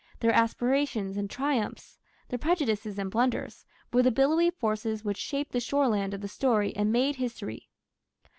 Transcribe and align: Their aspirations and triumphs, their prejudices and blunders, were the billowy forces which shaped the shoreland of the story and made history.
Their 0.19 0.31
aspirations 0.33 1.15
and 1.15 1.29
triumphs, 1.29 1.99
their 2.29 2.39
prejudices 2.39 2.97
and 2.97 3.11
blunders, 3.11 3.67
were 3.93 4.01
the 4.01 4.09
billowy 4.09 4.49
forces 4.49 5.05
which 5.05 5.17
shaped 5.17 5.51
the 5.51 5.59
shoreland 5.59 6.15
of 6.15 6.21
the 6.21 6.27
story 6.27 6.75
and 6.75 6.91
made 6.91 7.17
history. 7.17 7.69